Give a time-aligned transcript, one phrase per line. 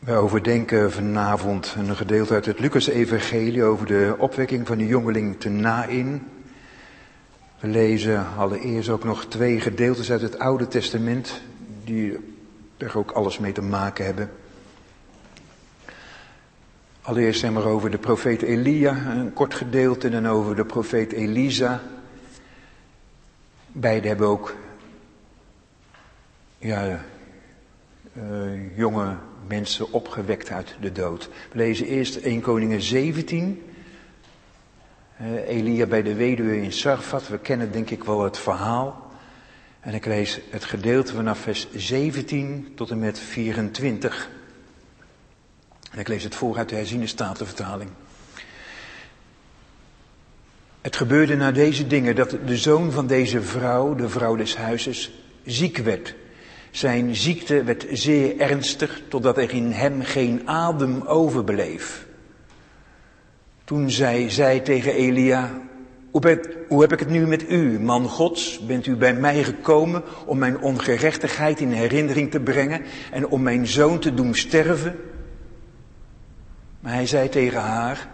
[0.00, 5.48] Wij overdenken vanavond een gedeelte uit het Lucas-evangelie over de opwekking van de jongeling te
[5.48, 6.28] Nain.
[7.58, 11.40] We lezen allereerst ook nog twee gedeeltes uit het Oude Testament,
[11.84, 12.18] die
[12.76, 14.30] er ook alles mee te maken hebben.
[17.02, 21.12] Allereerst zijn we over de profeet Elia, een kort gedeelte, en dan over de profeet
[21.12, 21.80] Elisa.
[23.66, 24.54] Beide hebben ook
[26.58, 27.00] ja,
[28.12, 29.16] uh, jonge
[29.50, 31.28] mensen opgewekt uit de dood.
[31.52, 33.62] We lezen eerst 1 Koningen 17.
[35.20, 37.28] Uh, Elia bij de weduwe in Sarfat.
[37.28, 39.10] We kennen denk ik wel het verhaal.
[39.80, 44.30] En ik lees het gedeelte vanaf vers 17 tot en met 24.
[45.90, 47.90] En ik lees het voor uit de herziene statenvertaling.
[50.80, 55.12] Het gebeurde na deze dingen dat de zoon van deze vrouw, de vrouw des huizes,
[55.44, 56.14] ziek werd.
[56.70, 62.06] Zijn ziekte werd zeer ernstig, totdat er in hem geen adem overbleef.
[63.64, 65.50] Toen zei zij tegen Elia,
[66.68, 68.66] hoe heb ik het nu met u, man Gods?
[68.66, 73.66] Bent u bij mij gekomen om mijn ongerechtigheid in herinnering te brengen en om mijn
[73.66, 74.96] zoon te doen sterven?
[76.80, 78.08] Maar hij zei tegen haar,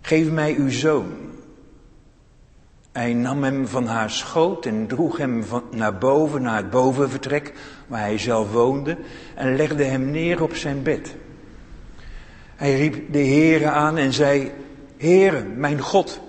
[0.00, 1.12] geef mij uw zoon.
[2.92, 7.52] Hij nam hem van haar schoot en droeg hem naar boven, naar het bovenvertrek,
[7.86, 8.96] waar hij zelf woonde,
[9.34, 11.14] en legde hem neer op zijn bed.
[12.56, 14.50] Hij riep de Heere aan en zei,
[14.96, 16.20] Heere, mijn God,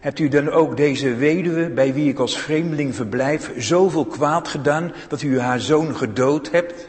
[0.00, 4.92] hebt u dan ook deze weduwe, bij wie ik als vreemdeling verblijf, zoveel kwaad gedaan,
[5.08, 6.88] dat u haar zoon gedood hebt?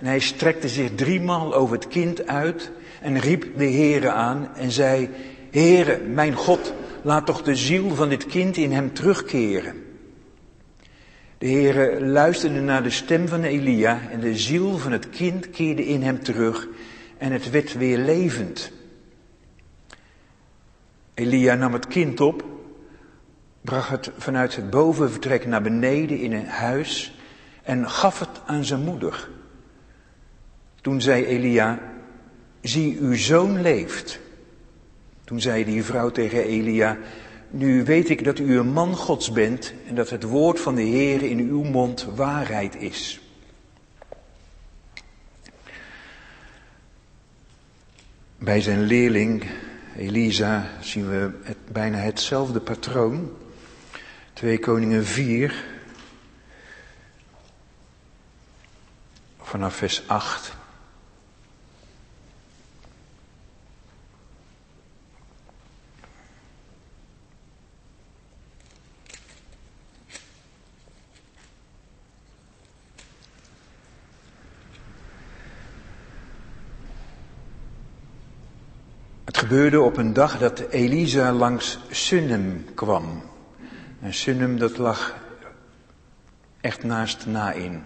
[0.00, 4.70] En hij strekte zich driemaal over het kind uit en riep de Heere aan en
[4.70, 5.10] zei,
[5.50, 6.72] Heere, mijn God,
[7.06, 9.84] laat toch de ziel van dit kind in hem terugkeren.
[11.38, 15.86] De Heere luisterde naar de stem van Elia en de ziel van het kind keerde
[15.86, 16.68] in hem terug
[17.18, 18.72] en het werd weer levend.
[21.14, 22.44] Elia nam het kind op,
[23.60, 27.18] bracht het vanuit het bovenvertrek naar beneden in een huis
[27.62, 29.28] en gaf het aan zijn moeder.
[30.80, 31.78] Toen zei Elia,
[32.60, 34.24] zie uw zoon leeft.
[35.26, 36.98] Toen zei die vrouw tegen Elia,
[37.50, 40.82] nu weet ik dat u een man Gods bent en dat het woord van de
[40.82, 43.20] Heer in uw mond waarheid is.
[48.38, 49.44] Bij zijn leerling
[49.96, 51.30] Elisa zien we
[51.72, 53.30] bijna hetzelfde patroon.
[54.32, 55.64] 2 Koningen 4,
[59.40, 60.56] vanaf vers 8.
[79.36, 83.22] Het gebeurde op een dag dat Elisa langs Sunnem kwam.
[84.00, 85.14] En Sunnem dat lag
[86.60, 87.82] echt naast Nain.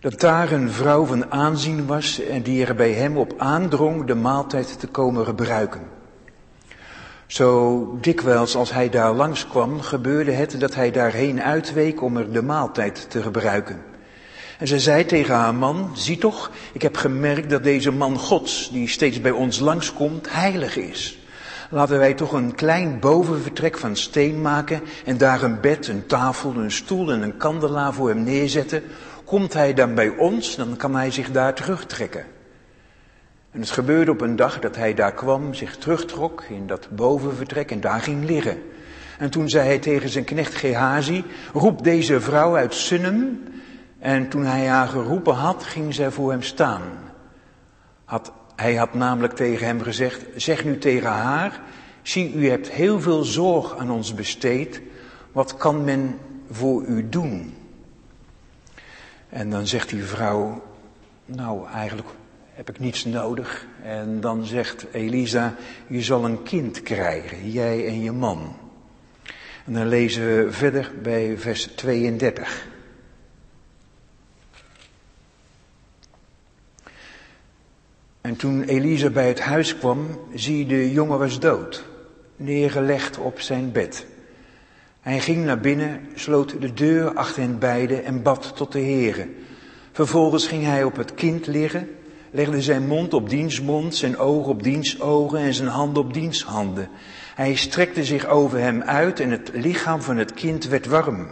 [0.00, 4.14] Dat daar een vrouw van aanzien was en die er bij hem op aandrong de
[4.14, 5.82] maaltijd te komen gebruiken.
[7.26, 12.42] Zo dikwijls als hij daar langskwam, gebeurde het dat hij daarheen uitweek om er de
[12.42, 13.95] maaltijd te gebruiken.
[14.58, 18.70] En ze zei tegen haar man, zie toch, ik heb gemerkt dat deze man Gods,
[18.72, 21.18] die steeds bij ons langskomt, heilig is.
[21.70, 26.54] Laten wij toch een klein bovenvertrek van steen maken en daar een bed, een tafel,
[26.54, 28.82] een stoel en een kandelaar voor hem neerzetten.
[29.24, 32.24] Komt hij dan bij ons, dan kan hij zich daar terugtrekken.
[33.50, 37.70] En het gebeurde op een dag dat hij daar kwam, zich terugtrok in dat bovenvertrek
[37.70, 38.62] en daar ging liggen.
[39.18, 43.42] En toen zei hij tegen zijn knecht Gehazi, roep deze vrouw uit Sunnem
[44.06, 46.82] en toen hij haar geroepen had, ging zij voor hem staan.
[48.04, 51.60] Had, hij had namelijk tegen hem gezegd, zeg nu tegen haar,
[52.02, 54.82] zie u hebt heel veel zorg aan ons besteed,
[55.32, 56.18] wat kan men
[56.50, 57.54] voor u doen?
[59.28, 60.62] En dan zegt die vrouw,
[61.24, 62.08] nou eigenlijk
[62.52, 63.66] heb ik niets nodig.
[63.82, 65.54] En dan zegt Elisa,
[65.86, 68.56] je zal een kind krijgen, jij en je man.
[69.64, 72.74] En dan lezen we verder bij vers 32.
[78.26, 81.84] En toen Elisa bij het huis kwam, zie de jongen was dood,
[82.36, 84.06] neergelegd op zijn bed.
[85.00, 89.28] Hij ging naar binnen, sloot de deur achter hen beiden en bad tot de Heere.
[89.92, 91.88] Vervolgens ging hij op het kind liggen,
[92.30, 96.14] legde zijn mond op diens mond, zijn ogen op diens ogen en zijn handen op
[96.14, 96.88] diens handen.
[97.34, 101.26] Hij strekte zich over hem uit en het lichaam van het kind werd warm.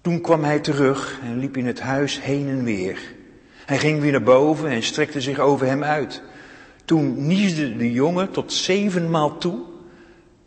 [0.00, 2.98] Toen kwam hij terug en liep in het huis heen en weer.
[3.66, 6.22] Hij ging weer naar boven en strekte zich over hem uit.
[6.84, 9.58] Toen niesde de jongen tot zevenmaal toe.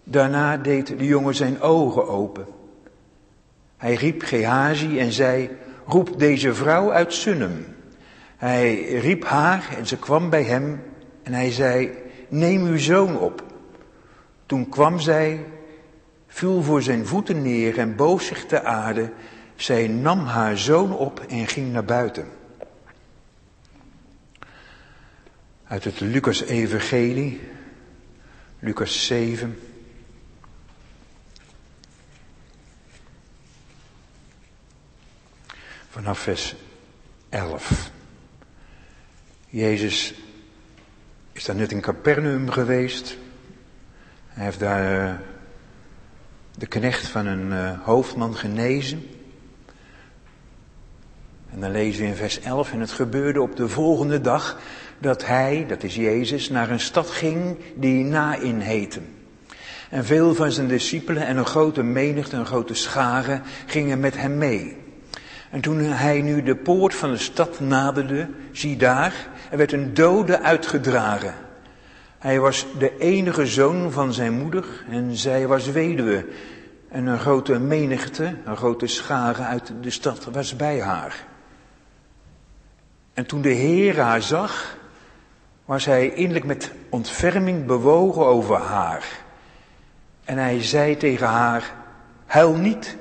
[0.04, 2.46] Daarna deed de jongen zijn ogen open.
[3.78, 5.50] Hij riep Gehazi en zei,
[5.86, 7.66] roep deze vrouw uit Sunnem.
[8.38, 10.82] Hij riep haar en ze kwam bij hem
[11.24, 11.92] en hij zei,
[12.30, 13.44] neem uw zoon op.
[14.46, 15.46] Toen kwam zij,
[16.28, 19.12] viel voor zijn voeten neer en boog zich te aarde.
[19.56, 22.39] Zij nam haar zoon op en ging naar buiten.
[25.70, 27.42] Uit het Lucas-evangelie,
[28.60, 29.60] Lucas 7.
[35.90, 36.56] Vanaf vers
[37.30, 37.92] 11.
[39.48, 40.14] Jezus
[41.32, 43.18] is daar net in Capernaum geweest.
[44.28, 45.16] Hij heeft daar eh,
[46.58, 49.08] de knecht van een uh, hoofdman genezen.
[51.52, 54.60] En dan lezen we in vers 11, en het gebeurde op de volgende dag
[55.00, 59.00] dat hij, dat is Jezus, naar een stad ging die Nain heette.
[59.90, 64.38] En veel van zijn discipelen en een grote menigte, een grote schare, gingen met hem
[64.38, 64.78] mee.
[65.50, 69.14] En toen hij nu de poort van de stad naderde, zie daar,
[69.52, 71.34] er werd een dode uitgedragen.
[72.20, 76.26] Hij was de enige zoon van zijn moeder en zij was weduwe.
[76.90, 81.26] En een grote menigte, een grote schare uit de stad was bij haar.
[83.14, 84.78] En toen de Heer haar zag,
[85.70, 89.06] was hij innerlijk met ontferming bewogen over haar.
[90.26, 91.76] En hij zei tegen haar,
[92.26, 92.98] huil niet.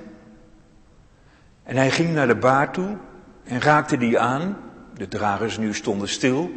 [1.63, 2.97] En hij ging naar de baar toe
[3.45, 4.57] en raakte die aan.
[4.95, 6.51] De dragers nu stonden stil.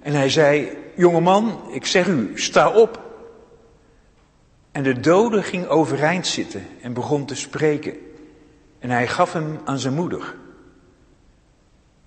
[0.00, 3.02] En hij zei, jongeman, ik zeg u, sta op.
[4.72, 7.94] En de dode ging overeind zitten en begon te spreken.
[8.78, 10.34] En hij gaf hem aan zijn moeder.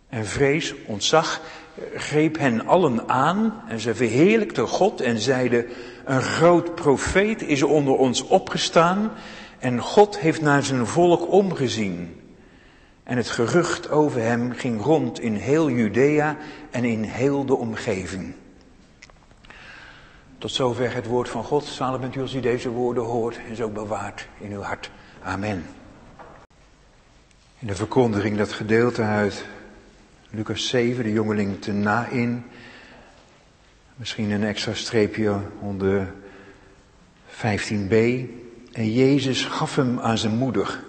[0.10, 1.42] En vrees, ontzag,
[1.96, 5.66] greep hen allen aan en ze verheerlijkten God en zeiden,
[6.06, 9.12] een groot profeet is onder ons opgestaan
[9.60, 12.16] en God heeft naar zijn volk omgezien.
[13.04, 16.38] En het gerucht over hem ging rond in heel Judea
[16.72, 18.34] en in heel de omgeving.
[20.38, 21.66] Tot zover het woord van God.
[21.66, 24.92] Zalig bent u als u deze woorden hoort en zo bewaart in uw hart.
[25.24, 25.66] Amen.
[27.60, 29.46] In de verkondiging dat gedeelte uit
[30.34, 32.44] Lucas 7, de jongeling te na-in.
[33.96, 36.14] Misschien een extra streepje onder
[37.30, 37.96] 15b.
[38.72, 40.84] En Jezus gaf hem aan zijn moeder.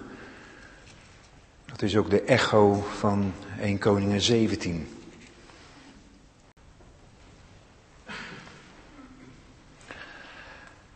[1.65, 4.87] Dat is ook de echo van 1 Koningen 17.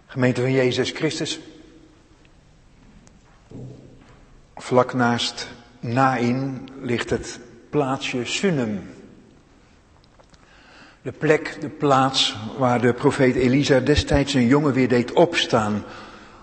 [0.05, 1.39] Gemeente van Jezus Christus.
[4.55, 5.47] Vlak naast
[5.79, 8.81] Nain ligt het plaatsje Sunnem.
[11.01, 15.83] De plek, de plaats waar de profeet Elisa destijds een jongen weer deed opstaan.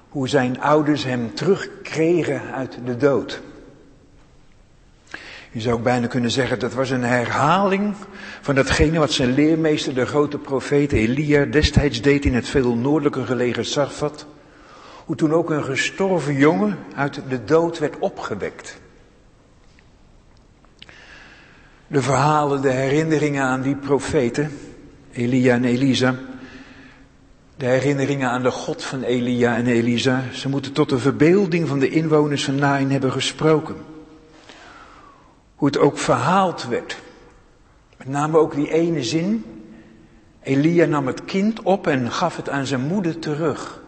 [0.09, 3.43] Hoe zijn ouders hem terugkregen uit de dood.
[5.51, 7.95] Je zou ook bijna kunnen zeggen dat was een herhaling
[8.41, 13.27] van datgene wat zijn leermeester, de grote profeet Elia, destijds deed in het veel noordelijker
[13.27, 14.27] gelegen Sarfat.
[15.05, 18.83] Hoe toen ook een gestorven jongen uit de dood werd opgewekt.
[21.95, 24.59] De verhalen, de herinneringen aan die profeten,
[25.13, 26.15] Elia en Elisa,
[27.57, 31.79] de herinneringen aan de God van Elia en Elisa, ze moeten tot de verbeelding van
[31.79, 33.77] de inwoners van Nain hebben gesproken.
[35.55, 36.97] Hoe het ook verhaald werd.
[37.97, 39.45] Met name ook die ene zin.
[40.43, 43.83] Elia nam het kind op en gaf het aan zijn moeder terug.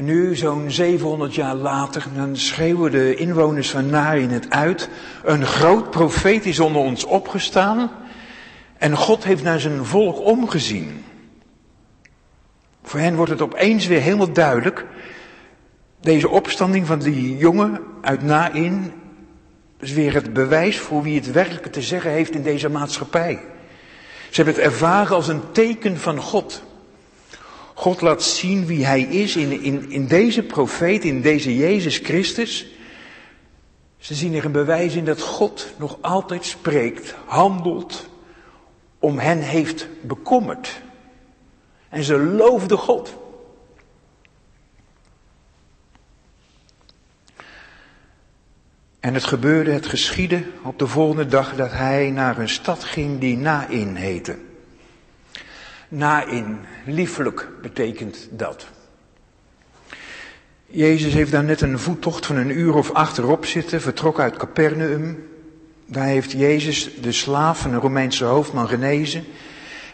[0.00, 4.88] En nu, zo'n 700 jaar later, dan schreeuwen de inwoners van Nain het uit.
[5.24, 7.90] Een groot profeet is onder ons opgestaan.
[8.78, 11.04] En God heeft naar zijn volk omgezien.
[12.82, 14.86] Voor hen wordt het opeens weer helemaal duidelijk.
[16.00, 18.92] Deze opstanding van die jongen uit Nain
[19.80, 23.40] is weer het bewijs voor wie het werkelijk te zeggen heeft in deze maatschappij.
[24.30, 26.62] Ze hebben het ervaren als een teken van God.
[27.80, 32.66] God laat zien wie hij is in, in, in deze profeet, in deze Jezus Christus.
[33.98, 38.08] Ze zien er een bewijs in dat God nog altijd spreekt, handelt,
[38.98, 40.80] om hen heeft bekommerd.
[41.88, 43.16] En ze loofden God.
[49.00, 53.20] En het gebeurde, het geschiedde op de volgende dag dat hij naar een stad ging
[53.20, 54.48] die Nain heette.
[55.92, 58.66] Nain, liefelijk betekent dat.
[60.66, 64.36] Jezus heeft daar net een voettocht van een uur of acht erop zitten, vertrok uit
[64.36, 65.28] Capernaum.
[65.86, 69.24] Daar heeft Jezus de slaaf van een Romeinse hoofdman genezen.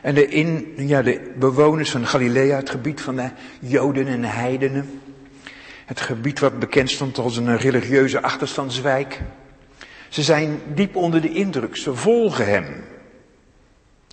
[0.03, 4.27] En de, in, ja, de bewoners van Galilea, het gebied van de Joden en de
[4.27, 5.01] heidenen.
[5.85, 9.21] Het gebied wat bekend stond als een religieuze achterstandswijk.
[10.09, 12.67] Ze zijn diep onder de indruk, ze volgen hem.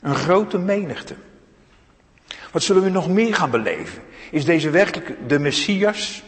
[0.01, 1.15] Een grote menigte.
[2.53, 4.01] Wat zullen we nog meer gaan beleven?
[4.31, 6.24] Is deze werkelijk de Messias,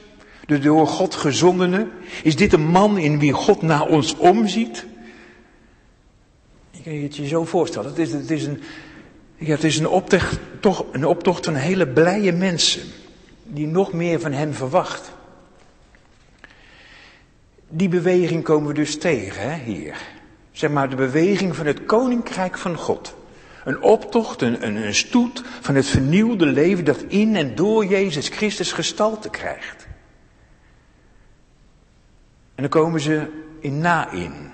[0.46, 1.88] de door God gezondene?
[2.24, 4.86] Is dit een man in wie God naar ons omziet?
[6.72, 7.90] Je kan je het je zo voorstellen.
[7.90, 8.62] Het is, het is, een,
[9.36, 12.82] ja, het is een, optocht, toch, een optocht van hele blije mensen.
[13.44, 15.12] Die nog meer van hem verwacht.
[17.70, 19.98] Die beweging komen we dus tegen hè, hier.
[20.52, 23.16] Zeg maar de beweging van het koninkrijk van God.
[23.66, 28.30] Een optocht, een, een, een stoet van het vernieuwde leven dat in en door Jezus
[28.30, 29.88] Christus gestalte krijgt.
[32.56, 33.28] En dan komen ze
[33.60, 34.52] in Nain.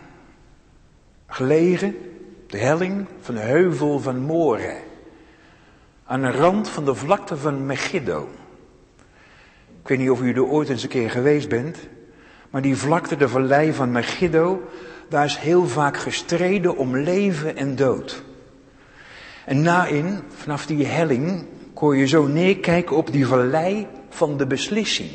[1.27, 1.96] Gelegen,
[2.48, 4.77] de helling van de heuvel van More.
[6.06, 8.30] Aan de rand van de vlakte van Megiddo.
[9.82, 11.77] Ik weet niet of u er ooit eens een keer geweest bent.
[12.50, 14.70] Maar die vlakte, de vallei van Megiddo,
[15.10, 18.24] daar is heel vaak gestreden om leven en dood.
[19.46, 25.10] En Nain, vanaf die helling, kon je zo neerkijken op die vallei van de beslissing.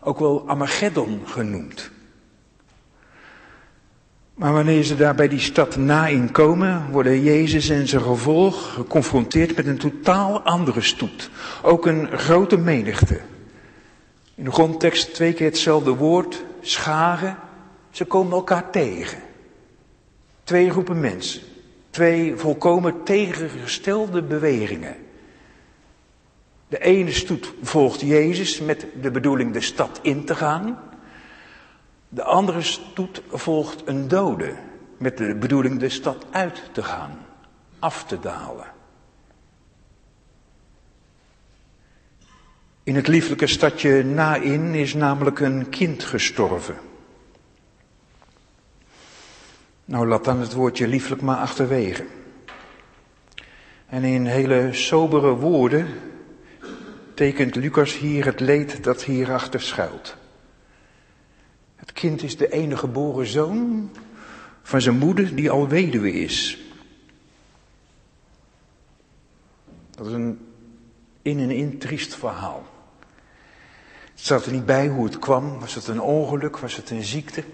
[0.00, 1.90] Ook wel Armageddon genoemd.
[4.34, 9.56] Maar wanneer ze daar bij die stad Nain komen, worden Jezus en zijn gevolg geconfronteerd
[9.56, 11.30] met een totaal andere stoet.
[11.62, 13.20] Ook een grote menigte.
[14.34, 17.36] In de grondtekst twee keer hetzelfde woord, scharen.
[17.90, 19.18] Ze komen elkaar tegen.
[20.44, 21.42] Twee groepen mensen.
[21.96, 24.96] Twee volkomen tegengestelde bewegingen.
[26.68, 30.78] De ene stoet volgt Jezus met de bedoeling de stad in te gaan.
[32.08, 34.54] De andere stoet volgt een dode
[34.98, 37.18] met de bedoeling de stad uit te gaan,
[37.78, 38.66] af te dalen.
[42.82, 46.85] In het lieflijke stadje Nain is namelijk een kind gestorven.
[49.86, 52.06] Nou, laat dan het woordje lieflijk maar achterwege.
[53.86, 55.86] En in hele sobere woorden
[57.14, 60.16] tekent Lucas hier het leed dat hierachter schuilt.
[61.76, 63.90] Het kind is de enige geboren zoon
[64.62, 66.58] van zijn moeder die al weduwe is.
[69.90, 70.46] Dat is een
[71.22, 72.66] in en in triest verhaal.
[74.10, 75.60] Het staat er niet bij hoe het kwam.
[75.60, 76.58] Was het een ongeluk?
[76.58, 77.44] Was het een ziekte?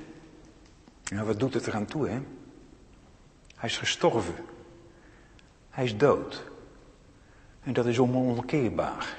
[1.12, 2.20] Nou, wat doet het eraan toe, hè?
[3.56, 4.34] Hij is gestorven.
[5.70, 6.42] Hij is dood.
[7.62, 9.16] En dat is onomkeerbaar.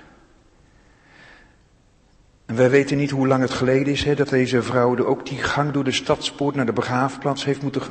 [2.45, 5.37] En wij weten niet hoe lang het geleden is hè, dat deze vrouw ook die
[5.37, 7.81] gang door de stadspoort naar de begraafplaats heeft moeten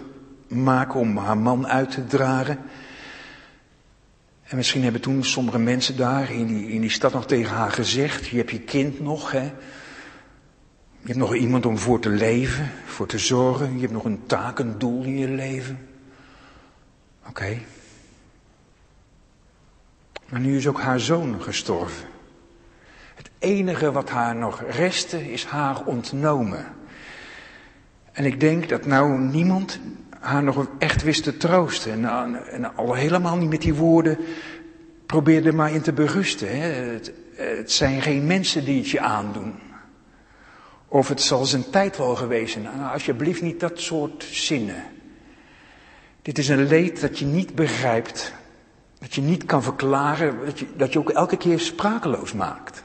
[0.48, 2.58] maken om haar man uit te dragen.
[4.42, 7.70] En misschien hebben toen sommige mensen daar in die, in die stad nog tegen haar
[7.70, 9.52] gezegd, je hebt je kind nog, hè.
[11.02, 13.74] Je hebt nog iemand om voor te leven, voor te zorgen.
[13.74, 15.88] Je hebt nog een taak, een doel in je leven.
[17.28, 17.58] Oké.
[20.28, 22.06] Maar nu is ook haar zoon gestorven.
[23.14, 26.66] Het enige wat haar nog restte is haar ontnomen.
[28.12, 29.80] En ik denk dat nou niemand
[30.18, 31.92] haar nog echt wist te troosten.
[31.92, 34.18] En, en al helemaal niet met die woorden
[35.06, 36.60] probeerde maar in te berusten.
[36.60, 36.66] Hè.
[36.66, 39.70] Het, het zijn geen mensen die het je aandoen.
[40.92, 42.64] Of het zal zijn tijd wel geweest zijn.
[42.64, 44.84] Nou, alsjeblieft niet dat soort zinnen.
[46.22, 48.32] Dit is een leed dat je niet begrijpt.
[48.98, 50.44] Dat je niet kan verklaren.
[50.44, 52.84] Dat je, dat je ook elke keer sprakeloos maakt.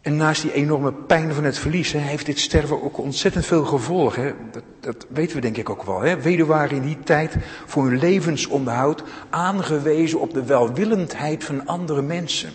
[0.00, 4.36] En naast die enorme pijn van het verlies heeft dit sterven ook ontzettend veel gevolgen.
[4.50, 6.00] Dat, dat, weten we denk ik ook wel.
[6.00, 6.44] Hè?
[6.46, 12.52] waren in die tijd voor hun levensonderhoud aangewezen op de welwillendheid van andere mensen.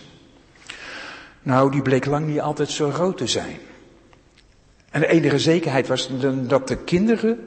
[1.44, 3.56] Nou, die bleek lang niet altijd zo groot te zijn.
[4.90, 6.10] En de enige zekerheid was
[6.46, 7.38] dat de kinderen,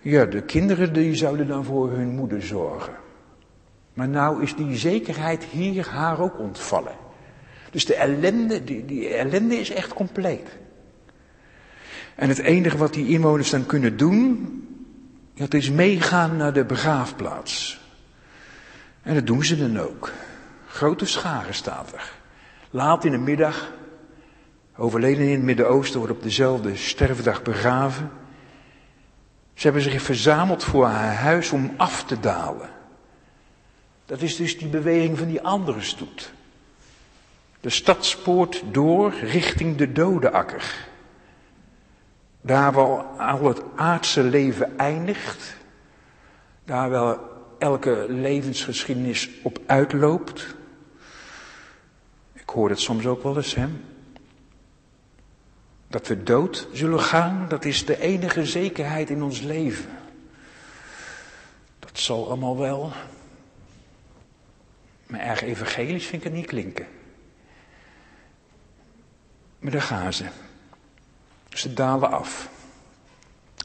[0.00, 2.94] ja, de kinderen die zouden dan voor hun moeder zorgen.
[3.92, 6.94] Maar nou is die zekerheid hier haar ook ontvallen.
[7.70, 10.48] Dus de ellende, die, die ellende is echt compleet.
[12.14, 14.52] En het enige wat die inwoners dan kunnen doen,
[15.34, 17.80] dat is meegaan naar de begraafplaats.
[19.02, 20.12] En dat doen ze dan ook.
[20.66, 22.17] Grote scharen staat er.
[22.70, 23.72] Laat in de middag,
[24.76, 28.10] overleden in het Midden-Oosten, wordt op dezelfde sterfdag begraven.
[29.54, 32.70] Ze hebben zich verzameld voor haar huis om af te dalen.
[34.06, 36.32] Dat is dus die beweging van die andere stoet.
[37.60, 40.86] De stadspoort door richting de dode akker.
[42.40, 45.56] Daar waar al het aardse leven eindigt,
[46.64, 47.18] daar wel
[47.58, 50.56] elke levensgeschiedenis op uitloopt.
[52.48, 53.68] Ik hoor het soms ook wel eens, hè.
[55.88, 59.90] Dat we dood zullen gaan, dat is de enige zekerheid in ons leven.
[61.78, 62.92] Dat zal allemaal wel.
[65.06, 66.86] Maar erg evangelisch vind ik het niet klinken.
[69.58, 70.24] Maar daar gaan ze.
[71.48, 72.50] Ze dalen af.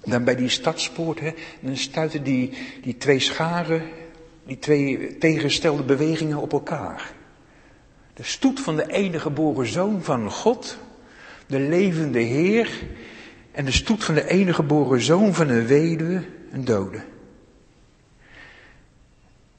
[0.04, 3.90] Dan bij die stadspoort, hè, dan stuiten die, die twee scharen,
[4.46, 7.22] die twee tegengestelde bewegingen op elkaar.
[8.14, 10.78] De stoet van de enige geboren zoon van God,
[11.46, 12.70] de levende Heer,
[13.52, 17.04] en de stoet van de enige geboren zoon van een weduwe, een dode.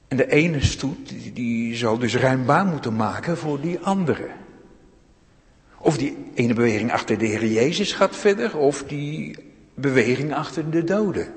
[0.09, 4.29] En de ene stoet, die, zal dus ruim baan moeten maken voor die andere.
[5.79, 9.37] Of die ene beweging achter de Heer Jezus gaat verder, of die
[9.75, 11.33] beweging achter de doden.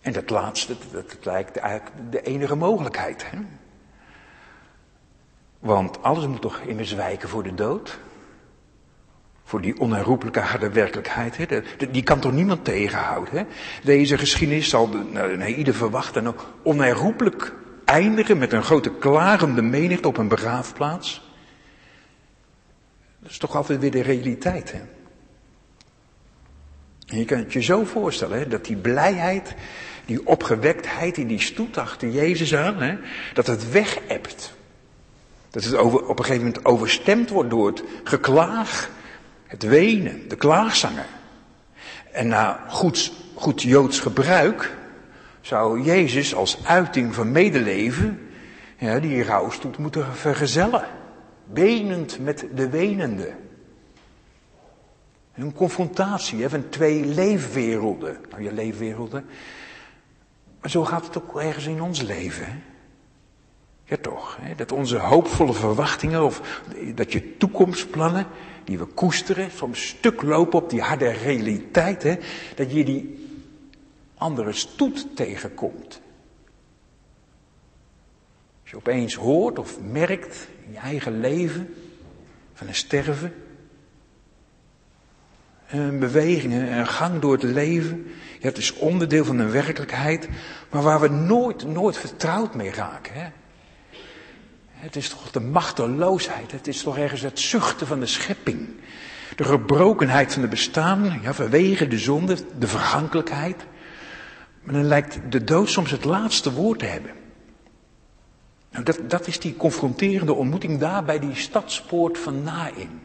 [0.00, 3.30] En dat laatste, dat, lijkt eigenlijk de enige mogelijkheid.
[3.30, 3.38] Hè?
[5.66, 7.98] Want alles moet toch immers wijken voor de dood?
[9.44, 11.36] Voor die onherroepelijke harde werkelijkheid.
[11.36, 11.62] Hè?
[11.90, 13.36] die kan toch niemand tegenhouden?
[13.36, 13.44] Hè?
[13.82, 17.52] Deze geschiedenis zal nou, nee, ieder verwachten onherroepelijk
[17.84, 21.30] eindigen met een grote klarende menigte op een begraafplaats.
[23.18, 24.72] Dat is toch altijd weer de realiteit.
[24.72, 24.80] Hè?
[27.06, 29.54] En je kan het je zo voorstellen, hè, dat die blijheid,
[30.04, 32.96] die opgewektheid in die stoet achter Jezus aan, hè,
[33.34, 34.55] dat het wegebt.
[35.56, 38.90] Dat het over, op een gegeven moment overstemd wordt door het geklaag,
[39.46, 41.06] het wenen, de klaagzanger.
[42.12, 44.76] En na goed, goed Joods gebruik
[45.40, 48.28] zou Jezus als uiting van medeleven
[49.00, 50.84] die rouwstoet moeten vergezellen.
[51.52, 53.32] Wenend met de wenende.
[55.34, 58.16] Een confrontatie hè, van twee leefwerelden.
[58.30, 59.26] Nou, je leefwerelden.
[60.60, 62.46] Maar zo gaat het ook ergens in ons leven.
[62.46, 62.75] Hè?
[63.88, 64.54] Ja toch, hè?
[64.54, 66.62] dat onze hoopvolle verwachtingen of
[66.94, 68.26] dat je toekomstplannen
[68.64, 72.16] die we koesteren, soms stuk lopen op die harde realiteit, hè?
[72.54, 73.28] dat je die
[74.14, 76.00] andere stoet tegenkomt.
[78.60, 81.74] Als je opeens hoort of merkt in je eigen leven
[82.54, 83.34] van een sterven,
[85.68, 88.06] een beweging, een gang door het leven.
[88.40, 90.28] Ja, het is onderdeel van een werkelijkheid,
[90.70, 93.14] maar waar we nooit, nooit vertrouwd mee raken.
[93.14, 93.28] Hè?
[94.76, 98.68] Het is toch de machteloosheid, het is toch ergens het zuchten van de schepping.
[99.36, 103.66] De gebrokenheid van de bestaan, ja, vanwege de zonde, de vergankelijkheid.
[104.62, 107.10] Maar dan lijkt de dood soms het laatste woord te hebben.
[108.70, 113.02] Nou, dat, dat is die confronterende ontmoeting daar bij die stadspoort van Nain.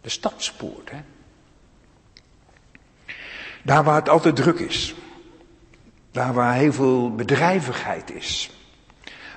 [0.00, 0.98] De stadspoort, hè.
[3.62, 4.94] Daar waar het altijd druk is.
[6.10, 8.50] Daar waar heel veel bedrijvigheid is.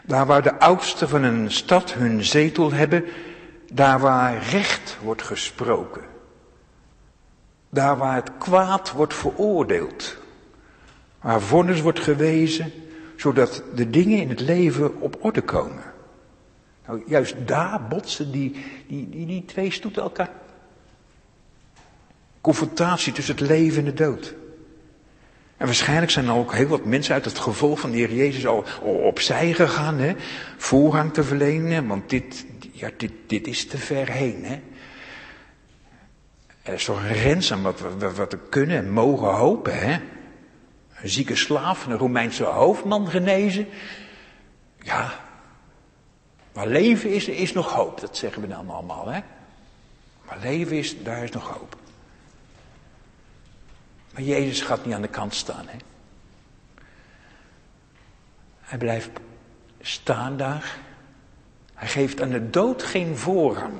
[0.03, 3.05] Daar waar de oudsten van een stad hun zetel hebben.
[3.73, 6.01] Daar waar recht wordt gesproken.
[7.69, 10.17] Daar waar het kwaad wordt veroordeeld.
[11.21, 12.71] Waar vonnis wordt gewezen,
[13.15, 15.83] zodat de dingen in het leven op orde komen.
[16.87, 20.29] Nou, juist daar botsen die, die, die, die twee stoeten elkaar
[22.41, 24.33] Confrontatie tussen het leven en de dood.
[25.61, 28.47] En waarschijnlijk zijn er ook heel wat mensen uit het gevolg van de Heer Jezus
[28.47, 30.13] al, opzij gegaan, hè?
[30.57, 34.45] voorrang te verlenen, want dit, ja, dit, dit is te ver heen.
[34.45, 34.59] Hè?
[36.61, 39.79] Er is toch een grens aan wat we, kunnen en mogen hopen.
[39.79, 39.99] Hè?
[41.01, 43.67] Een zieke slaaf, een Romeinse hoofdman genezen.
[44.81, 45.13] Ja,
[46.53, 49.07] maar leven is, is nog hoop, dat zeggen we dan allemaal.
[49.07, 49.19] Hè?
[50.27, 51.80] Maar leven is, daar is nog hoop.
[54.13, 55.67] Maar Jezus gaat niet aan de kant staan.
[55.67, 55.77] Hè?
[58.59, 59.09] Hij blijft
[59.81, 60.77] staan daar.
[61.73, 63.73] Hij geeft aan de dood geen voorrang.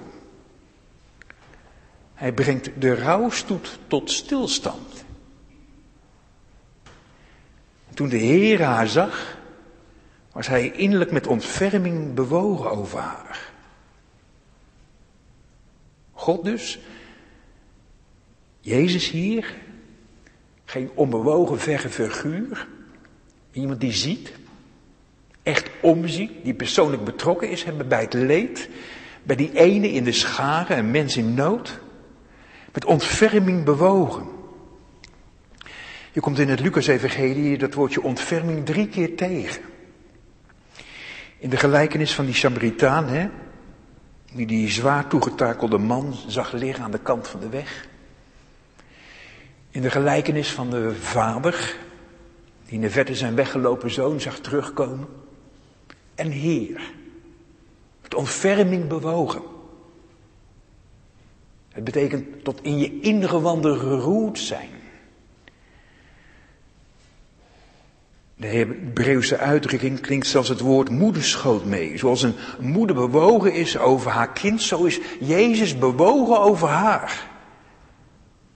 [2.13, 5.03] Hij brengt de rouwstoet tot stilstand.
[7.93, 9.37] toen de Heer haar zag,
[10.31, 13.51] was hij innerlijk met ontferming bewogen over haar.
[16.11, 16.79] God dus,
[18.59, 19.55] Jezus hier,
[20.71, 22.67] geen onbewogen verre figuur.
[23.51, 24.31] Iemand die ziet,
[25.43, 28.69] echt omziet, die persoonlijk betrokken is hebben bij het leed.
[29.23, 31.79] Bij die ene in de scharen, een mens in nood.
[32.73, 34.27] Met ontferming bewogen.
[36.11, 39.61] Je komt in het Lucas-evangelie dat woordje ontferming drie keer tegen.
[41.37, 43.29] In de gelijkenis van die Samaritaan, hè,
[44.33, 47.89] die die zwaar toegetakelde man zag liggen aan de kant van de weg.
[49.71, 51.75] In de gelijkenis van de vader,
[52.65, 55.07] die in de verte zijn weggelopen zoon zag terugkomen.
[56.15, 56.81] En Heer,
[58.01, 59.41] met ontferming bewogen.
[61.69, 64.69] Het betekent tot in je ingewanden geroerd zijn.
[68.35, 71.97] De Hebreeuwse uitdrukking klinkt zelfs het woord moederschoot mee.
[71.97, 77.29] Zoals een moeder bewogen is over haar kind, zo is Jezus bewogen over haar.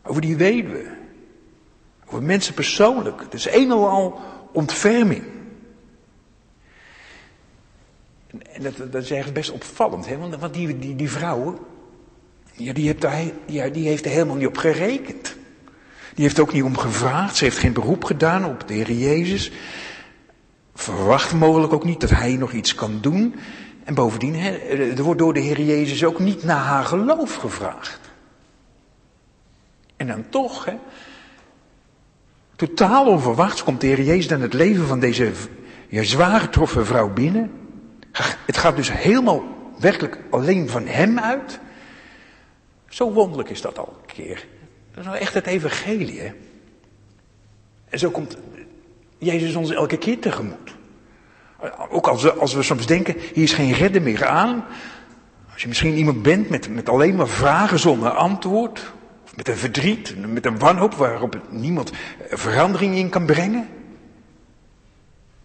[0.04, 1.04] Over die weduwe.
[2.16, 3.22] Over mensen persoonlijk.
[3.22, 4.20] Het is al
[4.52, 5.24] ontferming.
[8.52, 10.18] En dat, dat is eigenlijk best opvallend, hè?
[10.18, 11.58] want, want die, die, die vrouwen,
[12.54, 15.36] ja, die, heeft daar, ja, die heeft er helemaal niet op gerekend.
[16.14, 17.36] Die heeft ook niet om gevraagd.
[17.36, 19.52] Ze heeft geen beroep gedaan op de Heer Jezus.
[20.74, 23.36] Verwacht mogelijk ook niet dat hij nog iets kan doen.
[23.84, 24.52] En bovendien, hè,
[24.96, 28.00] er wordt door de Heer Jezus ook niet naar haar geloof gevraagd.
[29.96, 30.76] En dan toch, hè,
[32.56, 35.32] totaal onverwachts komt de Heer Jezus dan het leven van deze
[35.88, 37.52] ja, zwaar getroffen vrouw binnen.
[38.46, 39.44] Het gaat dus helemaal
[39.80, 41.60] werkelijk alleen van hem uit.
[42.90, 44.46] Zo wonderlijk is dat al een keer.
[44.92, 46.34] Dat is nou echt het evangelie.
[47.90, 48.38] En zo komt
[49.18, 50.76] Jezus ons elke keer tegemoet.
[51.90, 54.66] Ook als we, als we soms denken, hier is geen redder meer aan.
[55.54, 58.94] Als je misschien iemand bent met, met alleen maar vragen zonder antwoord.
[59.36, 61.92] Met een verdriet, met een wanhoop waarop niemand
[62.30, 63.68] verandering in kan brengen.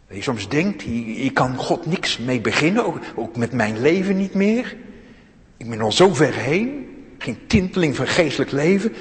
[0.06, 4.16] Dat je soms denkt, hier, kan God niks mee beginnen, ook, ook met mijn leven
[4.16, 4.76] niet meer.
[5.56, 8.92] Ik ben al zo ver heen, geen tinteling van geestelijk leven.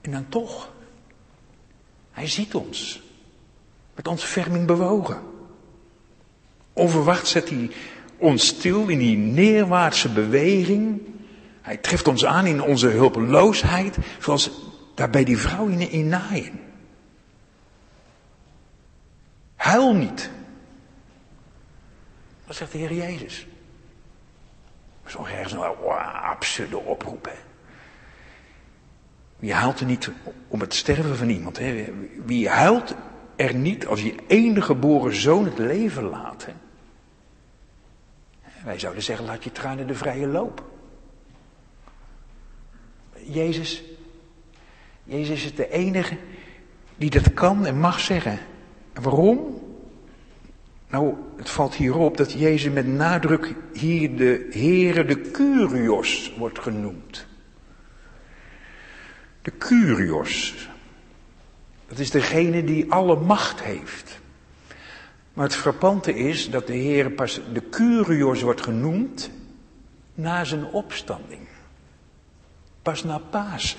[0.00, 0.72] En dan toch,
[2.10, 3.02] hij ziet ons.
[3.94, 5.20] Met ontferming bewogen.
[6.72, 7.70] Onverwacht zet hij
[8.16, 11.00] ons stil in die neerwaartse beweging.
[11.70, 14.50] Hij treft ons aan in onze hulpeloosheid, zoals
[14.94, 16.60] daar bij die vrouw in, in naaien.
[19.56, 20.30] Huil niet.
[22.46, 23.46] Wat zegt de Heer Jezus?
[25.06, 25.90] Zo ergens een wow,
[26.22, 27.24] absurde oproep.
[27.24, 27.38] Hè?
[29.36, 30.10] Wie huilt er niet
[30.48, 31.58] om het sterven van iemand?
[31.58, 31.92] Hè?
[32.24, 32.94] Wie huilt
[33.36, 36.46] er niet als je enige geboren zoon het leven laat?
[36.46, 36.52] Hè?
[38.64, 40.68] Wij zouden zeggen, laat je tranen de vrije loop.
[43.24, 43.82] Jezus,
[45.04, 46.16] Jezus is de enige
[46.96, 48.38] die dat kan en mag zeggen.
[48.92, 49.60] En waarom?
[50.90, 57.26] Nou, het valt hierop dat Jezus met nadruk hier de Heere de Curios wordt genoemd.
[59.42, 60.68] De Curios.
[61.88, 64.20] Dat is degene die alle macht heeft.
[65.32, 69.30] Maar het frappante is dat de Heer pas de Curios wordt genoemd
[70.14, 71.49] na zijn opstanding.
[72.82, 73.78] Pas na Pasen.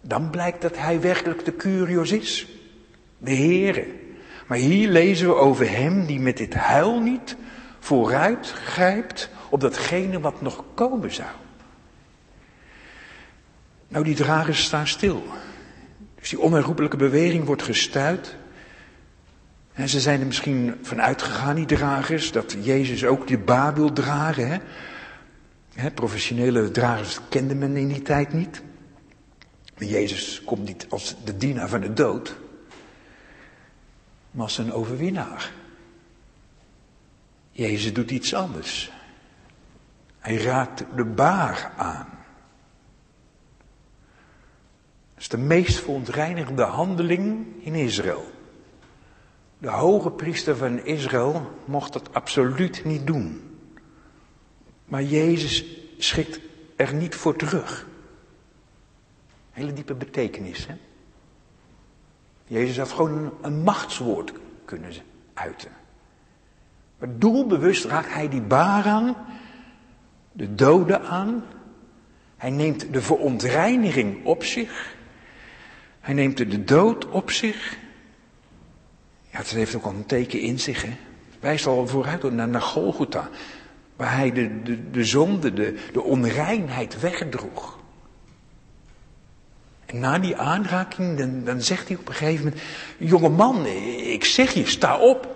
[0.00, 2.46] Dan blijkt dat hij werkelijk de Curios is.
[3.18, 3.86] De Heere.
[4.46, 7.36] Maar hier lezen we over hem die met dit huil niet
[7.78, 11.28] vooruit grijpt op datgene wat nog komen zou.
[13.88, 15.24] Nou, die dragers staan stil.
[16.20, 18.36] Dus die onherroepelijke beweging wordt gestuit.
[19.72, 23.92] En ze zijn er misschien van uitgegaan, die dragers, dat Jezus ook de baar wil
[23.92, 24.48] dragen.
[24.48, 24.58] Hè?
[25.94, 28.62] Professionele dragers kende men in die tijd niet.
[29.78, 32.36] Jezus komt niet als de dienaar van de dood,
[34.30, 35.52] maar als een overwinnaar.
[37.50, 38.92] Jezus doet iets anders.
[40.18, 42.08] Hij raakt de baar aan.
[45.14, 48.30] Dat is de meest verontreinigende handeling in Israël.
[49.58, 53.55] De hoge priester van Israël mocht dat absoluut niet doen.
[54.86, 55.64] Maar Jezus
[55.98, 56.40] schikt
[56.76, 57.86] er niet voor terug.
[59.50, 60.74] Hele diepe betekenis, hè?
[62.46, 64.32] Jezus had gewoon een, machtswoord
[64.64, 64.92] kunnen
[65.34, 65.70] uiten.
[66.98, 69.16] Maar doelbewust raakt hij die baar aan,
[70.32, 71.44] de doden aan.
[72.36, 74.94] Hij neemt de verontreiniging op zich.
[76.00, 77.76] Hij neemt de dood op zich.
[79.30, 80.96] Ja, het heeft ook al een teken in zich, hè.
[81.40, 83.28] Wijst al vooruit naar, naar Golgotha.
[83.96, 87.78] Waar hij de, de, de zonde, de, de onreinheid wegdroeg.
[89.86, 92.62] En na die aanraking, dan, dan zegt hij op een gegeven moment,
[92.98, 95.34] jonge man, ik zeg je, sta op.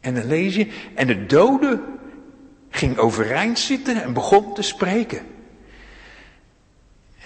[0.00, 1.82] En dan lees je, en de dode
[2.70, 5.26] ging overeind zitten en begon te spreken.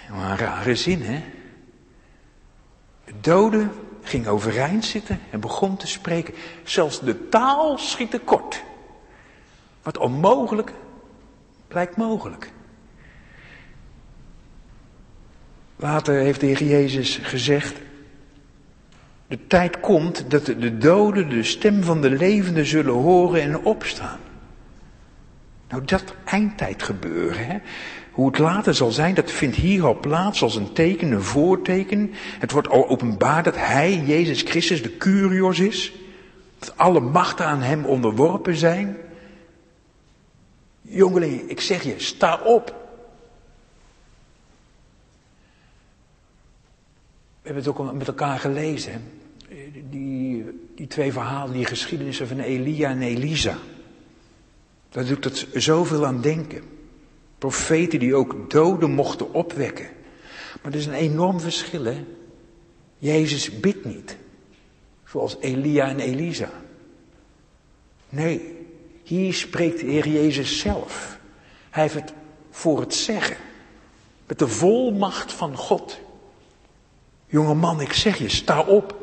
[0.09, 1.23] Een rare zin, hè?
[3.05, 3.67] De dode
[4.01, 6.33] ging overeind zitten en begon te spreken.
[6.63, 8.63] Zelfs de taal schiet tekort.
[9.83, 10.73] Wat onmogelijk
[11.67, 12.51] blijkt mogelijk.
[15.75, 17.75] Later heeft de Heer Jezus gezegd,
[19.27, 24.19] de tijd komt dat de doden de stem van de levenden zullen horen en opstaan.
[25.69, 27.57] Nou, dat eindtijd gebeuren, hè?
[28.11, 32.11] hoe het later zal zijn, dat vindt hier al plaats als een teken, een voorteken.
[32.39, 35.93] Het wordt al openbaar dat Hij, Jezus Christus, de Curios is.
[36.59, 38.97] Dat alle machten aan Hem onderworpen zijn.
[40.91, 42.75] Jongeling, ik zeg je, sta op.
[47.41, 49.03] We hebben het ook met elkaar gelezen.
[49.89, 53.57] Die, die twee verhalen, die geschiedenissen van Elia en Elisa.
[54.89, 56.63] Daar doet het zoveel aan denken.
[57.37, 59.89] Profeten die ook doden mochten opwekken.
[60.61, 62.05] Maar er is een enorm verschil, hè.
[62.97, 64.17] Jezus bidt niet.
[65.05, 66.49] Zoals Elia en Elisa.
[68.09, 68.60] Nee,
[69.15, 71.19] hier spreekt de Heer Jezus zelf.
[71.69, 72.13] Hij heeft het
[72.49, 73.37] voor het zeggen.
[74.27, 75.99] Met de volmacht van God.
[77.27, 78.95] Jonge man, ik zeg je, sta op.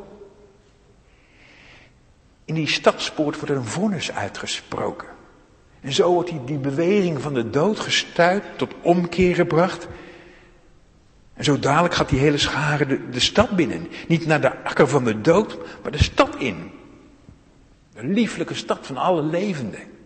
[2.45, 5.09] In die stadspoort wordt een vonnis uitgesproken.
[5.81, 9.89] En zo wordt die, die beweging van de dood gestuit, tot omkeer gebracht.
[11.35, 13.89] En zo dadelijk gaat die hele schare de, de stad binnen.
[14.07, 16.71] Niet naar de akker van de dood, maar de stad in.
[17.95, 19.97] De lieflijke stad van alle levenden.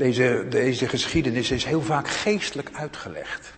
[0.00, 3.52] Deze, deze geschiedenis is heel vaak geestelijk uitgelegd.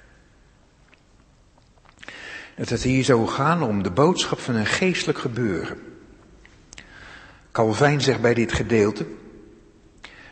[2.54, 5.78] Dat het hier zou gaan om de boodschap van een geestelijk gebeuren.
[7.52, 9.06] Calvijn zegt bij dit gedeelte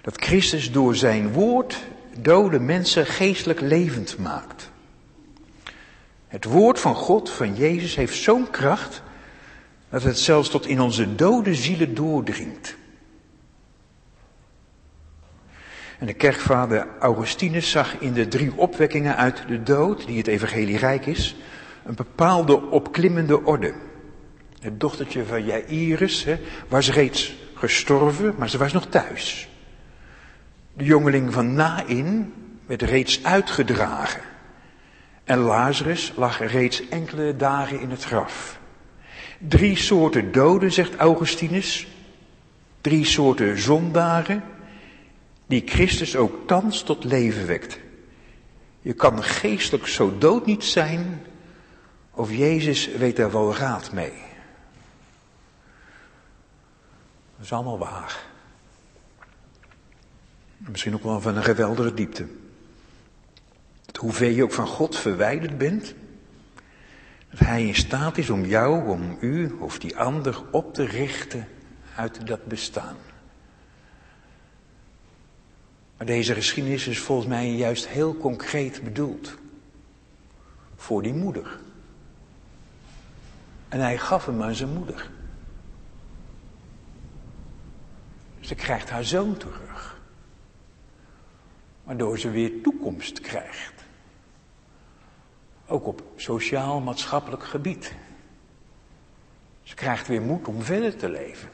[0.03, 1.77] dat Christus door zijn woord
[2.18, 4.70] dode mensen geestelijk levend maakt.
[6.29, 9.03] Het woord van God, van Jezus, heeft zo'n kracht
[9.88, 12.79] dat het zelfs tot in onze dode zielen doordringt.
[16.01, 20.79] En de kerkvader Augustinus zag in de drie opwekkingen uit de dood, die het evangelie
[20.79, 21.37] rijk is,
[21.85, 23.75] een bepaalde opklimmende orde.
[24.61, 29.49] Het dochtertje van Jairus hè, was reeds gestorven, maar ze was nog thuis.
[30.73, 32.33] De jongeling van Nain
[32.67, 34.23] werd reeds uitgedragen.
[35.25, 38.59] En Lazarus lag reeds enkele dagen in het graf.
[39.39, 41.89] Drie soorten doden, zegt Augustinus.
[42.81, 44.43] Drie soorten zondaren,
[45.51, 47.79] die Christus ook thans tot leven wekt.
[48.81, 51.23] Je kan geestelijk zo dood niet zijn,
[52.11, 54.13] of Jezus weet daar wel raad mee.
[57.37, 58.23] Dat is allemaal waar.
[60.57, 62.27] Misschien ook wel van een geweldige diepte.
[63.99, 65.95] Hoeveel je ook van God verwijderd bent,
[67.31, 71.49] dat Hij in staat is om jou, om u of die ander op te richten
[71.95, 72.97] uit dat bestaan.
[76.01, 79.35] Maar deze geschiedenis is volgens mij juist heel concreet bedoeld.
[80.77, 81.59] Voor die moeder.
[83.69, 85.11] En hij gaf hem aan zijn moeder.
[88.41, 90.01] Ze krijgt haar zoon terug.
[91.85, 93.85] Waardoor ze weer toekomst krijgt.
[95.67, 97.95] Ook op sociaal-maatschappelijk gebied.
[99.63, 101.51] Ze krijgt weer moed om verder te leven.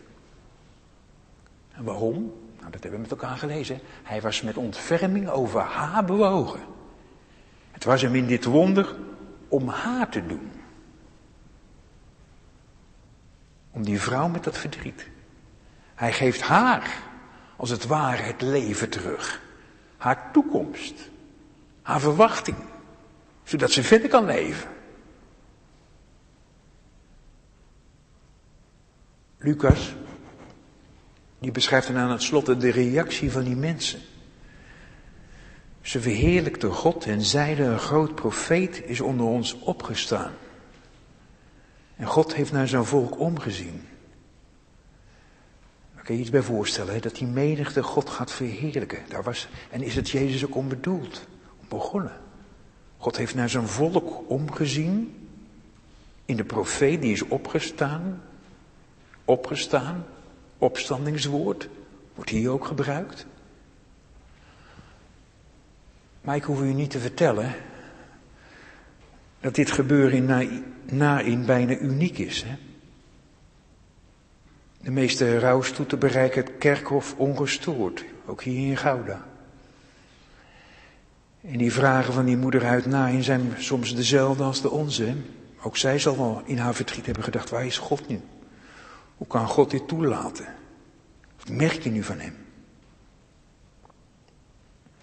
[1.72, 2.44] En waarom?
[2.66, 3.80] Nou, dat hebben we met elkaar gelezen.
[4.02, 6.60] Hij was met ontferming over haar bewogen.
[7.70, 8.96] Het was hem in dit wonder
[9.48, 10.52] om haar te doen.
[13.70, 15.08] Om die vrouw met dat verdriet.
[15.94, 17.02] Hij geeft haar,
[17.56, 19.40] als het ware, het leven terug.
[19.96, 21.10] Haar toekomst.
[21.82, 22.56] Haar verwachting.
[23.42, 24.70] Zodat ze verder kan leven.
[29.38, 29.94] Lucas,
[31.38, 34.00] die beschrijft dan aan het slot de reactie van die mensen.
[35.80, 40.32] Ze verheerlijkten God en zeiden een groot profeet is onder ons opgestaan.
[41.96, 43.82] En God heeft naar zijn volk omgezien.
[46.06, 48.98] Kun je iets bij voorstellen, dat die menigte God gaat verheerlijken.
[49.08, 51.26] Daar was, en is het Jezus ook om bedoeld,
[51.60, 52.20] om begonnen.
[52.96, 55.28] God heeft naar zijn volk omgezien.
[56.24, 58.22] In de profeet die is opgestaan.
[59.24, 60.04] Opgestaan.
[60.58, 61.68] Opstandingswoord.
[62.14, 63.26] Wordt hier ook gebruikt.
[66.20, 67.54] Maar ik hoef u niet te vertellen
[69.40, 72.42] dat dit gebeuren in Nain bijna uniek is.
[72.42, 72.56] Hè?
[74.80, 79.24] De meeste rouwstoeten bereiken het kerkhof ongestoord, ook hier in Gouda.
[81.40, 85.14] En die vragen van die moeder uit Nain zijn soms dezelfde als de onze.
[85.62, 88.20] Ook zij zal wel in haar verdriet hebben gedacht, waar is God nu?
[89.16, 90.54] Hoe kan God dit toelaten?
[91.36, 92.36] Wat merk je nu van hem?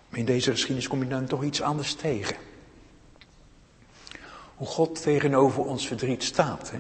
[0.10, 2.36] Maar in deze geschiedenis kom je dan toch iets anders tegen.
[4.56, 6.72] Hoe God tegenover ons verdriet staat.
[6.72, 6.80] Hè?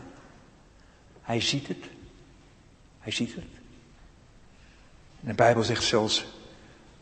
[1.22, 1.86] Hij ziet het.
[3.00, 3.44] Hij ziet het.
[5.22, 6.26] En de Bijbel zegt zelfs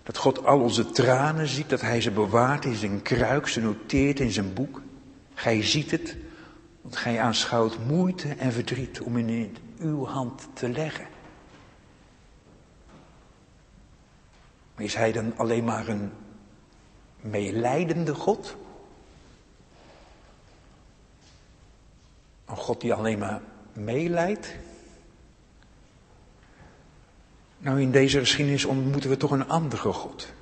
[0.03, 4.19] dat God al onze tranen ziet, dat Hij ze bewaart in zijn kruik, ze noteert
[4.19, 4.81] in zijn boek.
[5.33, 6.15] Gij ziet het,
[6.81, 11.07] want gij aanschouwt moeite en verdriet om in uw hand te leggen.
[14.77, 16.11] Is Hij dan alleen maar een
[17.19, 18.55] meelijdende God?
[22.45, 23.41] Een God die alleen maar
[23.73, 24.55] meeleidt?
[27.57, 30.33] Nou, in deze geschiedenis ontmoeten we toch een andere God.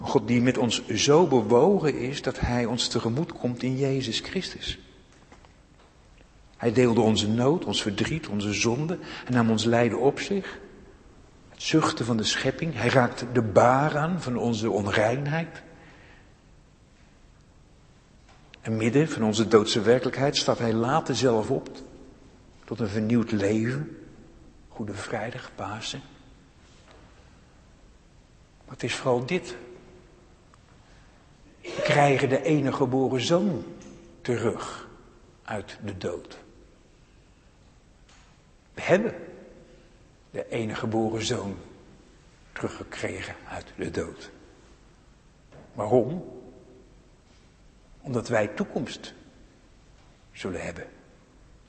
[0.00, 4.78] God die met ons zo bewogen is dat Hij ons tegemoet komt in Jezus Christus.
[6.56, 10.58] Hij deelde onze nood, ons verdriet, onze zonde en nam ons lijden op zich.
[11.48, 12.74] Het zuchten van de schepping.
[12.74, 15.62] Hij raakte de baar aan van onze onreinheid.
[18.60, 21.68] En midden van onze doodse werkelijkheid staat hij later zelf op
[22.64, 23.98] tot een vernieuwd leven.
[24.68, 26.00] Goede Vrijdag, Pasen.
[28.64, 29.56] Maar het is vooral dit.
[31.84, 33.64] Krijgen de enige geboren zoon
[34.20, 34.88] terug
[35.42, 36.38] uit de dood.
[38.74, 39.14] We hebben
[40.30, 41.56] de enige geboren zoon
[42.52, 44.30] teruggekregen uit de dood.
[45.72, 46.24] Waarom?
[48.00, 49.14] Omdat wij toekomst
[50.32, 50.86] zullen hebben.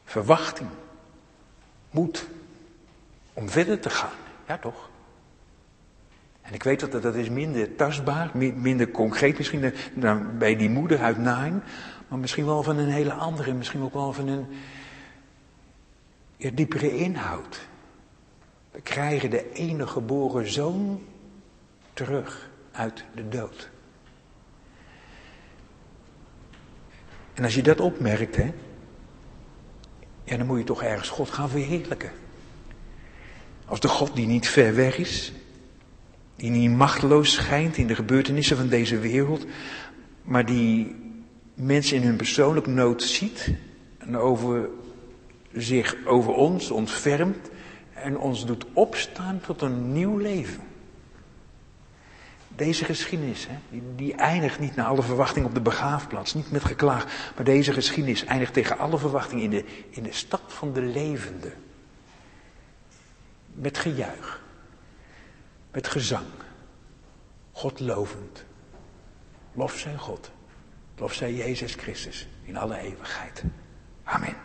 [0.03, 0.69] Verwachting.
[1.91, 2.27] Moed.
[3.33, 4.17] Om verder te gaan.
[4.47, 4.89] Ja, toch?
[6.45, 10.99] En ik weet dat dat is minder tastbaar, minder concreet misschien dan bij die moeder
[10.99, 11.63] uit Nain.
[12.07, 14.45] Maar misschien wel van een hele andere, misschien ook wel van een
[16.53, 17.67] diepere inhoud.
[18.71, 21.01] We krijgen de enige geboren zoon
[21.93, 23.69] terug uit de dood.
[27.33, 28.51] En als je dat opmerkt, hè,
[30.23, 32.11] ja, dan moet je toch ergens God gaan verheerlijken.
[33.65, 35.33] Als de God die niet ver weg is,
[36.35, 39.45] die niet machteloos schijnt in de gebeurtenissen van deze wereld,
[40.21, 40.95] maar die
[41.53, 43.53] mensen in hun persoonlijke nood ziet
[43.97, 44.69] en over
[45.53, 47.49] zich over ons ontfermt
[47.93, 50.63] en ons doet opstaan tot een nieuw leven.
[52.47, 57.31] Deze geschiedenis, hè, die, eindigt niet naar alle verwachting op de begraafplaats, niet met geklaag,
[57.35, 61.53] maar deze geschiedenis eindigt tegen alle verwachting in de, in de stad van de levenden.
[63.53, 64.43] Met gejuich,
[65.75, 66.25] met gezang,
[67.51, 68.45] God lovend.
[69.53, 70.31] Lof zijn God,
[70.97, 73.43] lof zij Jezus Christus in alle eeuwigheid.
[74.03, 74.35] Amen.